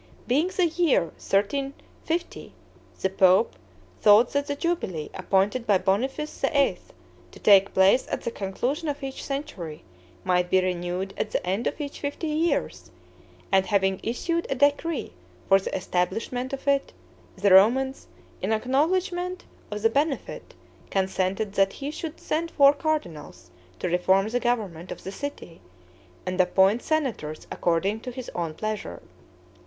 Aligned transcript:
Being 0.25 0.47
the 0.47 0.65
year 0.65 1.01
1350, 1.01 2.53
the 3.01 3.09
pope 3.11 3.53
thought 4.01 4.31
that 4.31 4.47
the 4.47 4.55
jubilee, 4.55 5.11
appointed 5.13 5.67
by 5.67 5.77
Boniface 5.77 6.39
VIII. 6.41 6.79
to 7.29 7.37
take 7.39 7.75
place 7.75 8.07
at 8.09 8.21
the 8.21 8.31
conclusion 8.31 8.87
of 8.87 9.03
each 9.03 9.23
century, 9.23 9.83
might 10.23 10.49
be 10.49 10.59
renewed 10.59 11.13
at 11.19 11.29
the 11.29 11.45
end 11.45 11.67
of 11.67 11.79
each 11.79 11.99
fifty 11.99 12.25
years; 12.25 12.89
and 13.51 13.67
having 13.67 13.99
issued 14.01 14.47
a 14.49 14.55
decree 14.55 15.13
for 15.47 15.59
the 15.59 15.77
establishment 15.77 16.51
of 16.51 16.67
it, 16.67 16.93
the 17.37 17.53
Romans, 17.53 18.07
in 18.41 18.51
acknowledgment 18.51 19.45
of 19.69 19.83
the 19.83 19.89
benefit, 19.91 20.55
consented 20.89 21.53
that 21.53 21.73
he 21.73 21.91
should 21.91 22.19
send 22.19 22.49
four 22.49 22.73
cardinals 22.73 23.51
to 23.77 23.87
reform 23.87 24.27
the 24.29 24.39
government 24.39 24.91
of 24.91 25.03
the 25.03 25.11
city, 25.11 25.61
and 26.25 26.41
appoint 26.41 26.81
senators 26.81 27.45
according 27.51 27.99
to 27.99 28.09
his 28.09 28.29
own 28.33 28.55
pleasure. 28.55 29.03